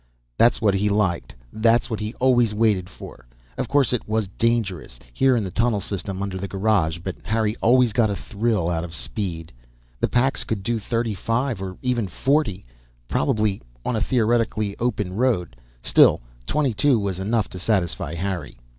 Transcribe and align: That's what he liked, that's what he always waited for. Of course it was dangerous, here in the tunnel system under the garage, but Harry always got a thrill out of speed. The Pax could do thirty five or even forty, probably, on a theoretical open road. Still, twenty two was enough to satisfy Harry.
That's 0.35 0.59
what 0.59 0.73
he 0.73 0.89
liked, 0.89 1.35
that's 1.53 1.87
what 1.87 1.99
he 1.99 2.15
always 2.15 2.55
waited 2.55 2.89
for. 2.89 3.27
Of 3.55 3.67
course 3.67 3.93
it 3.93 4.09
was 4.09 4.27
dangerous, 4.29 4.97
here 5.13 5.35
in 5.35 5.43
the 5.43 5.51
tunnel 5.51 5.79
system 5.79 6.23
under 6.23 6.39
the 6.39 6.47
garage, 6.47 6.97
but 7.03 7.17
Harry 7.21 7.55
always 7.61 7.93
got 7.93 8.09
a 8.09 8.15
thrill 8.15 8.67
out 8.67 8.83
of 8.83 8.95
speed. 8.95 9.53
The 9.99 10.07
Pax 10.07 10.43
could 10.43 10.63
do 10.63 10.79
thirty 10.79 11.13
five 11.13 11.61
or 11.61 11.77
even 11.83 12.07
forty, 12.07 12.65
probably, 13.07 13.61
on 13.85 13.95
a 13.95 14.01
theoretical 14.01 14.67
open 14.79 15.13
road. 15.13 15.55
Still, 15.83 16.21
twenty 16.47 16.73
two 16.73 16.97
was 16.97 17.19
enough 17.19 17.47
to 17.49 17.59
satisfy 17.59 18.15
Harry. 18.15 18.57